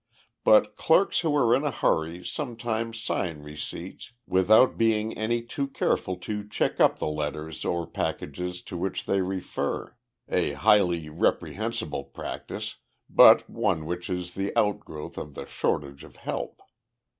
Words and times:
But 0.43 0.75
clerks 0.77 1.19
who 1.19 1.35
are 1.37 1.53
in 1.55 1.63
a 1.63 1.69
hurry 1.69 2.25
sometimes 2.25 2.99
sign 2.99 3.41
receipts 3.43 4.13
without 4.25 4.75
being 4.75 5.15
any 5.15 5.43
too 5.43 5.67
careful 5.67 6.15
to 6.21 6.49
check 6.49 6.79
up 6.79 6.97
the 6.97 7.05
letters 7.07 7.63
or 7.63 7.85
packages 7.85 8.63
to 8.63 8.77
which 8.77 9.05
they 9.05 9.21
refer 9.21 9.95
a 10.27 10.53
highly 10.53 11.07
reprehensible 11.09 12.05
practice, 12.05 12.77
but 13.11 13.47
one 13.47 13.85
which 13.85 14.09
is 14.09 14.33
the 14.33 14.51
outgrowth 14.57 15.19
of 15.19 15.35
the 15.35 15.45
shortage 15.45 16.03
of 16.03 16.15
help. 16.15 16.63